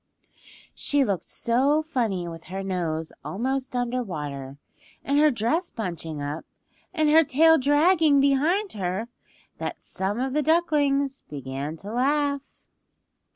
[0.73, 4.57] She looked so funny with her nose almost under water
[5.03, 6.43] and her dress bunching up,
[6.91, 9.09] and her tail dragging behind her,
[9.59, 12.49] that some of the ducklings began to laugh.